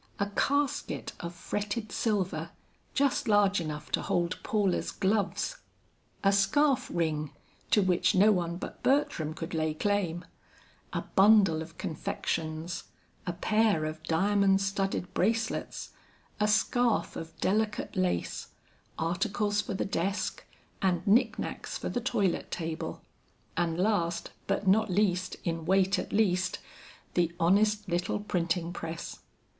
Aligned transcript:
A 0.19 0.31
casket 0.35 1.13
of 1.19 1.31
fretted 1.31 1.91
silver, 1.91 2.49
just 2.95 3.27
large 3.27 3.61
enough 3.61 3.91
to 3.91 4.01
hold 4.01 4.41
Paula's 4.41 4.89
gloves; 4.89 5.57
a 6.23 6.31
scarf 6.33 6.89
ring, 6.91 7.33
to 7.69 7.83
which 7.83 8.15
no 8.15 8.31
one 8.31 8.57
but 8.57 8.81
Bertram 8.81 9.35
could 9.35 9.53
lay 9.53 9.75
claim; 9.75 10.25
a 10.91 11.03
bundle 11.03 11.61
of 11.61 11.77
confections, 11.77 12.85
a 13.27 13.33
pair 13.33 13.85
of 13.85 14.01
diamond 14.01 14.59
studded 14.59 15.13
bracelets, 15.13 15.91
a 16.39 16.47
scarf 16.47 17.15
of 17.15 17.39
delicate 17.39 17.95
lace, 17.95 18.47
articles 18.97 19.61
for 19.61 19.75
the 19.75 19.85
desk, 19.85 20.43
and 20.81 21.05
knick 21.05 21.37
knacks 21.37 21.77
for 21.77 21.89
the 21.89 22.01
toilet 22.01 22.49
table, 22.49 23.03
and 23.55 23.77
last, 23.77 24.31
but 24.47 24.67
not 24.67 24.89
least, 24.89 25.35
in 25.43 25.63
weight 25.63 25.99
at 25.99 26.11
least, 26.11 26.57
the 27.13 27.31
honest 27.39 27.87
little 27.87 28.19
printing 28.19 28.73
press. 28.73 29.19